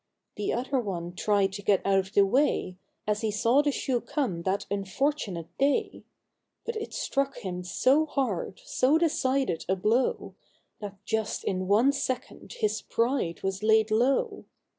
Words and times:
The 0.35 0.51
other 0.51 0.79
one 0.79 1.13
tried 1.13 1.53
to 1.53 1.61
get 1.61 1.85
out 1.85 1.99
of 1.99 2.13
the 2.13 2.25
way, 2.25 2.75
As 3.05 3.21
he 3.21 3.29
saw 3.29 3.61
the 3.61 3.71
shoe 3.71 4.01
come 4.01 4.41
that 4.41 4.65
unfortunate 4.71 5.55
day; 5.59 6.01
But 6.65 6.75
it 6.75 6.91
struck 6.91 7.37
him 7.37 7.63
so 7.63 8.07
hard, 8.07 8.59
so 8.65 8.97
decided 8.97 9.63
a 9.69 9.75
blow, 9.75 10.33
That 10.79 10.95
just 11.05 11.43
in 11.43 11.67
one 11.67 11.91
second 11.91 12.53
his 12.53 12.81
pride 12.81 13.43
was 13.43 13.61
laid 13.61 13.91
low. 13.91 14.45